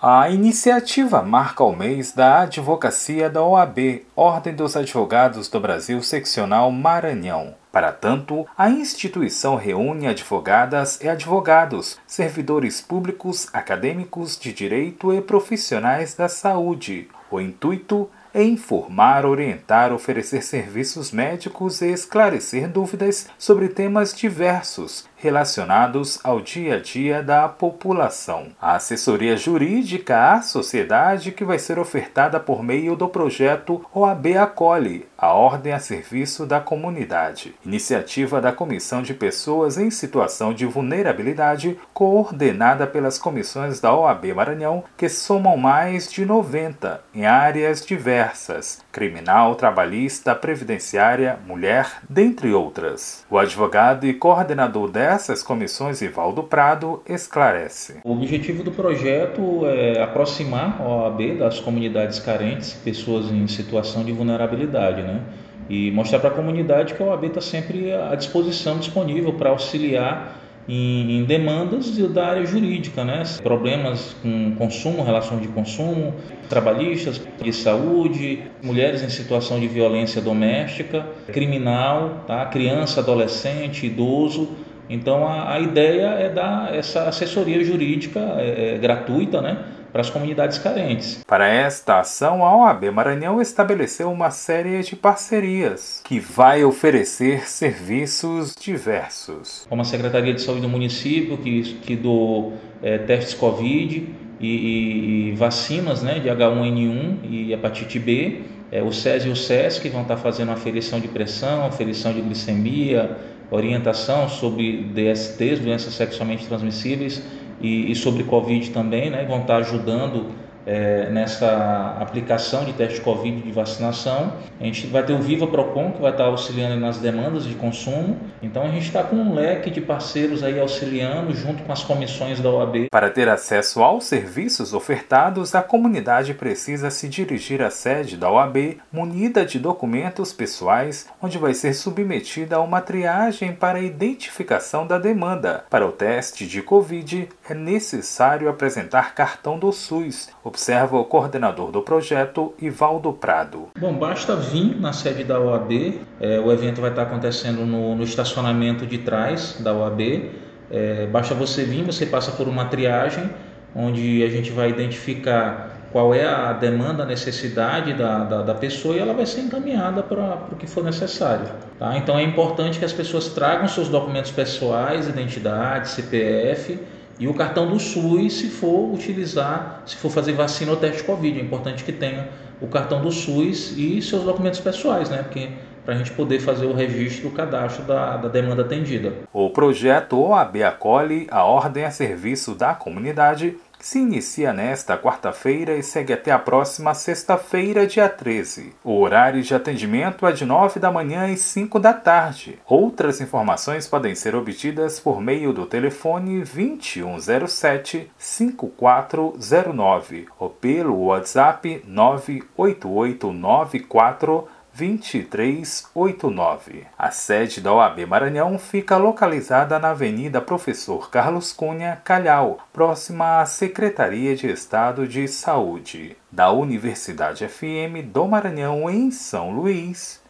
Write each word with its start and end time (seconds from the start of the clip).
A 0.00 0.30
iniciativa 0.30 1.24
marca 1.24 1.64
o 1.64 1.74
mês 1.74 2.12
da 2.12 2.42
advocacia 2.42 3.28
da 3.28 3.42
OAB, 3.42 4.06
Ordem 4.14 4.54
dos 4.54 4.76
Advogados 4.76 5.48
do 5.48 5.58
Brasil 5.58 6.00
Seccional 6.04 6.70
Maranhão. 6.70 7.56
Para 7.72 7.90
tanto, 7.90 8.46
a 8.56 8.70
instituição 8.70 9.56
reúne 9.56 10.06
advogadas 10.06 11.00
e 11.00 11.08
advogados, 11.08 11.98
servidores 12.06 12.80
públicos, 12.80 13.48
acadêmicos 13.52 14.38
de 14.38 14.52
direito 14.52 15.12
e 15.12 15.20
profissionais 15.20 16.14
da 16.14 16.28
saúde. 16.28 17.08
O 17.28 17.40
intuito 17.40 18.08
é 18.32 18.44
informar, 18.44 19.26
orientar, 19.26 19.92
oferecer 19.92 20.44
serviços 20.44 21.10
médicos 21.10 21.82
e 21.82 21.90
esclarecer 21.90 22.68
dúvidas 22.68 23.28
sobre 23.36 23.68
temas 23.68 24.14
diversos 24.14 25.08
relacionados 25.18 26.20
ao 26.22 26.40
dia 26.40 26.76
a 26.76 26.80
dia 26.80 27.22
da 27.22 27.48
população. 27.48 28.48
A 28.60 28.76
assessoria 28.76 29.36
jurídica 29.36 30.32
à 30.32 30.42
sociedade 30.42 31.32
que 31.32 31.44
vai 31.44 31.58
ser 31.58 31.78
ofertada 31.78 32.38
por 32.38 32.62
meio 32.62 32.94
do 32.94 33.08
projeto 33.08 33.84
OAB 33.92 34.36
Acolhe, 34.36 35.06
a 35.16 35.32
Ordem 35.32 35.72
a 35.72 35.80
Serviço 35.80 36.46
da 36.46 36.60
Comunidade, 36.60 37.54
iniciativa 37.64 38.40
da 38.40 38.52
Comissão 38.52 39.02
de 39.02 39.12
Pessoas 39.12 39.76
em 39.76 39.90
Situação 39.90 40.54
de 40.54 40.64
Vulnerabilidade, 40.64 41.78
coordenada 41.92 42.86
pelas 42.86 43.18
comissões 43.18 43.80
da 43.80 43.92
OAB 43.92 44.26
Maranhão, 44.34 44.84
que 44.96 45.08
somam 45.08 45.56
mais 45.56 46.10
de 46.10 46.24
90 46.24 47.02
em 47.12 47.26
áreas 47.26 47.84
diversas: 47.84 48.80
criminal, 48.92 49.56
trabalhista, 49.56 50.34
previdenciária, 50.34 51.38
mulher, 51.46 52.00
dentre 52.08 52.52
outras. 52.52 53.26
O 53.28 53.36
advogado 53.36 54.06
e 54.06 54.14
coordenador 54.14 54.88
dessa 54.88 55.07
essas 55.08 55.42
comissões, 55.42 56.02
Ivaldo 56.02 56.42
Prado 56.42 57.02
esclarece. 57.08 57.96
O 58.04 58.12
objetivo 58.12 58.62
do 58.62 58.70
projeto 58.70 59.66
é 59.66 60.02
aproximar 60.02 60.80
a 60.80 60.86
OAB 60.86 61.38
das 61.38 61.58
comunidades 61.60 62.20
carentes, 62.20 62.74
pessoas 62.74 63.30
em 63.30 63.46
situação 63.46 64.04
de 64.04 64.12
vulnerabilidade, 64.12 65.02
né? 65.02 65.22
E 65.68 65.90
mostrar 65.90 66.18
para 66.18 66.30
a 66.30 66.32
comunidade 66.32 66.94
que 66.94 67.02
a 67.02 67.06
OAB 67.06 67.24
está 67.24 67.40
sempre 67.40 67.92
à 67.92 68.14
disposição, 68.14 68.78
disponível 68.78 69.32
para 69.32 69.50
auxiliar 69.50 70.38
em, 70.68 71.18
em, 71.18 71.24
demandas 71.24 71.96
da 71.96 72.26
área 72.26 72.44
jurídica, 72.44 73.02
né? 73.02 73.22
problemas 73.42 74.14
com 74.20 74.54
consumo, 74.56 75.02
relação 75.02 75.38
de 75.38 75.48
consumo, 75.48 76.14
trabalhistas, 76.48 77.20
de 77.42 77.52
saúde, 77.54 78.42
mulheres 78.62 79.02
em 79.02 79.08
situação 79.08 79.58
de 79.58 79.66
violência 79.66 80.20
doméstica, 80.20 81.06
criminal, 81.32 82.24
tá? 82.26 82.44
criança, 82.46 83.00
adolescente, 83.00 83.86
idoso 83.86 84.48
então 84.88 85.26
a, 85.26 85.54
a 85.54 85.60
ideia 85.60 86.06
é 86.06 86.28
dar 86.28 86.74
essa 86.74 87.04
assessoria 87.04 87.62
jurídica 87.62 88.20
é, 88.38 88.74
é, 88.74 88.78
gratuita, 88.78 89.40
né? 89.40 89.58
Para 89.90 90.02
as 90.02 90.10
comunidades 90.10 90.58
carentes. 90.58 91.24
Para 91.26 91.48
esta 91.48 92.00
ação, 92.00 92.44
a 92.44 92.54
OAB 92.54 92.90
Maranhão 92.92 93.40
estabeleceu 93.40 94.12
uma 94.12 94.30
série 94.30 94.82
de 94.82 94.94
parcerias 94.94 96.02
que 96.04 96.20
vai 96.20 96.62
oferecer 96.62 97.48
serviços 97.48 98.54
diversos. 98.54 99.66
Como 99.66 99.80
a 99.80 99.84
Secretaria 99.86 100.34
de 100.34 100.42
Saúde 100.42 100.60
do 100.60 100.68
município, 100.68 101.38
que, 101.38 101.62
que 101.80 101.96
do 101.96 102.52
é, 102.82 102.98
testes 102.98 103.32
Covid 103.32 104.14
e, 104.38 104.46
e, 104.46 105.28
e, 105.30 105.32
vacinas 105.32 106.02
né, 106.02 106.18
de 106.18 106.28
H1N1 106.28 107.16
e 107.24 107.52
hepatite 107.54 107.98
B, 107.98 108.42
é, 108.70 108.82
o 108.82 108.92
SES 108.92 109.24
e 109.24 109.30
o 109.30 109.36
SES 109.36 109.78
que 109.78 109.88
vão 109.88 110.02
estar 110.02 110.18
fazendo 110.18 110.52
aferição 110.52 111.00
de 111.00 111.08
pressão, 111.08 111.64
aferição 111.64 112.12
de 112.12 112.20
glicemia, 112.20 113.16
orientação 113.50 114.28
sobre 114.28 114.82
DSTs, 114.82 115.60
doenças 115.60 115.94
sexualmente 115.94 116.46
transmissíveis, 116.46 117.22
e, 117.60 117.90
e 117.90 117.94
sobre 117.94 118.22
Covid 118.24 118.70
também, 118.70 119.10
né? 119.10 119.24
Vão 119.24 119.40
estar 119.40 119.56
ajudando 119.56 120.26
é, 120.68 121.08
nessa 121.08 121.96
aplicação 121.98 122.62
de 122.64 122.74
teste 122.74 123.00
Covid 123.00 123.40
de 123.40 123.50
vacinação. 123.50 124.34
A 124.60 124.64
gente 124.64 124.86
vai 124.88 125.02
ter 125.02 125.14
o 125.14 125.18
Viva 125.18 125.46
Procon, 125.46 125.92
que 125.92 126.02
vai 126.02 126.10
estar 126.10 126.24
auxiliando 126.24 126.76
nas 126.76 126.98
demandas 126.98 127.44
de 127.44 127.54
consumo. 127.54 128.18
Então 128.42 128.62
a 128.62 128.68
gente 128.68 128.86
está 128.86 129.02
com 129.02 129.16
um 129.16 129.34
leque 129.34 129.70
de 129.70 129.80
parceiros 129.80 130.42
aí 130.42 130.60
auxiliando 130.60 131.34
junto 131.34 131.62
com 131.62 131.72
as 131.72 131.82
comissões 131.82 132.38
da 132.40 132.50
OAB. 132.50 132.88
Para 132.90 133.08
ter 133.08 133.30
acesso 133.30 133.82
aos 133.82 134.04
serviços 134.04 134.74
ofertados, 134.74 135.54
a 135.54 135.62
comunidade 135.62 136.34
precisa 136.34 136.90
se 136.90 137.08
dirigir 137.08 137.62
à 137.62 137.70
sede 137.70 138.18
da 138.18 138.30
OAB 138.30 138.78
munida 138.92 139.46
de 139.46 139.58
documentos 139.58 140.34
pessoais, 140.34 141.06
onde 141.22 141.38
vai 141.38 141.54
ser 141.54 141.72
submetida 141.72 142.56
a 142.56 142.60
uma 142.60 142.82
triagem 142.82 143.54
para 143.54 143.80
identificação 143.80 144.86
da 144.86 144.98
demanda. 144.98 145.64
Para 145.70 145.86
o 145.86 145.92
teste 145.92 146.46
de 146.46 146.60
Covid, 146.60 147.26
é 147.48 147.54
necessário 147.54 148.50
apresentar 148.50 149.14
cartão 149.14 149.58
do 149.58 149.72
SUS, 149.72 150.28
observa 150.58 150.98
o 150.98 151.04
coordenador 151.04 151.70
do 151.70 151.82
projeto, 151.82 152.52
Ivaldo 152.60 153.12
Prado. 153.12 153.68
Bom, 153.78 153.94
basta 153.94 154.34
vir 154.34 154.76
na 154.80 154.92
sede 154.92 155.22
da 155.22 155.38
OAB, 155.38 156.00
é, 156.20 156.40
o 156.40 156.50
evento 156.50 156.80
vai 156.80 156.90
estar 156.90 157.02
acontecendo 157.02 157.64
no, 157.64 157.94
no 157.94 158.02
estacionamento 158.02 158.84
de 158.84 158.98
trás 158.98 159.56
da 159.60 159.72
OAB, 159.72 160.32
é, 160.68 161.06
basta 161.06 161.32
você 161.32 161.62
vir, 161.62 161.84
você 161.84 162.04
passa 162.04 162.32
por 162.32 162.48
uma 162.48 162.64
triagem, 162.64 163.30
onde 163.72 164.24
a 164.24 164.28
gente 164.28 164.50
vai 164.50 164.68
identificar 164.68 165.76
qual 165.92 166.12
é 166.12 166.26
a 166.26 166.52
demanda, 166.52 167.04
a 167.04 167.06
necessidade 167.06 167.94
da, 167.94 168.24
da, 168.24 168.42
da 168.42 168.54
pessoa 168.54 168.96
e 168.96 168.98
ela 168.98 169.14
vai 169.14 169.26
ser 169.26 169.42
encaminhada 169.42 170.02
para 170.02 170.48
o 170.50 170.56
que 170.56 170.66
for 170.66 170.82
necessário. 170.82 171.46
Tá? 171.78 171.96
Então 171.96 172.18
é 172.18 172.24
importante 172.24 172.80
que 172.80 172.84
as 172.84 172.92
pessoas 172.92 173.28
tragam 173.28 173.68
seus 173.68 173.88
documentos 173.88 174.32
pessoais, 174.32 175.08
identidade, 175.08 175.88
CPF, 175.88 176.80
e 177.18 177.26
o 177.26 177.34
cartão 177.34 177.66
do 177.68 177.80
SUS, 177.80 178.32
se 178.32 178.48
for 178.48 178.92
utilizar, 178.94 179.82
se 179.84 179.96
for 179.96 180.10
fazer 180.10 180.32
vacina 180.32 180.70
ou 180.70 180.76
teste 180.76 181.02
Covid, 181.02 181.38
é 181.38 181.42
importante 181.42 181.82
que 181.82 181.92
tenha 181.92 182.28
o 182.60 182.66
cartão 182.68 183.00
do 183.00 183.10
SUS 183.10 183.76
e 183.76 184.00
seus 184.00 184.24
documentos 184.24 184.60
pessoais, 184.60 185.08
né? 185.10 185.22
Porque 185.22 185.48
para 185.84 185.94
a 185.94 185.98
gente 185.98 186.10
poder 186.10 186.38
fazer 186.38 186.66
o 186.66 186.74
registro, 186.74 187.28
o 187.28 187.32
cadastro 187.32 187.82
da, 187.84 188.18
da 188.18 188.28
demanda 188.28 188.62
atendida. 188.62 189.12
O 189.32 189.48
projeto 189.48 190.20
OAB 190.20 190.62
acolhe 190.62 191.26
a 191.30 191.42
ordem 191.44 191.84
a 191.84 191.90
serviço 191.90 192.54
da 192.54 192.74
comunidade 192.74 193.56
se 193.80 194.00
inicia 194.00 194.52
nesta 194.52 194.98
quarta-feira 194.98 195.76
e 195.76 195.82
segue 195.82 196.12
até 196.12 196.30
a 196.32 196.38
próxima 196.38 196.92
sexta-feira, 196.94 197.86
dia 197.86 198.08
13. 198.08 198.74
O 198.82 198.98
horário 199.00 199.40
de 199.42 199.54
atendimento 199.54 200.26
é 200.26 200.32
de 200.32 200.44
9 200.44 200.80
da 200.80 200.90
manhã 200.90 201.28
e 201.28 201.36
5 201.36 201.78
da 201.78 201.92
tarde. 201.92 202.58
Outras 202.66 203.20
informações 203.20 203.86
podem 203.86 204.14
ser 204.14 204.34
obtidas 204.34 204.98
por 204.98 205.20
meio 205.20 205.52
do 205.52 205.66
telefone 205.66 206.42
2107 206.42 208.10
5409 208.18 210.26
ou 210.38 210.48
pelo 210.50 211.04
WhatsApp 211.04 211.82
98894 211.86 214.48
2389. 214.78 216.86
A 216.96 217.10
sede 217.10 217.60
da 217.60 217.72
OAB 217.72 218.06
Maranhão 218.06 218.56
fica 218.58 218.96
localizada 218.96 219.78
na 219.78 219.90
Avenida 219.90 220.40
Professor 220.40 221.10
Carlos 221.10 221.52
Cunha, 221.52 222.00
Calhau, 222.04 222.58
próxima 222.72 223.40
à 223.40 223.46
Secretaria 223.46 224.36
de 224.36 224.46
Estado 224.46 225.08
de 225.08 225.26
Saúde 225.26 226.16
da 226.30 226.52
Universidade 226.52 227.48
FM 227.48 228.06
do 228.06 228.28
Maranhão 228.28 228.88
em 228.88 229.10
São 229.10 229.50
Luís. 229.50 230.22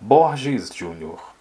Borges 0.00 0.70
Júnior. 0.74 1.20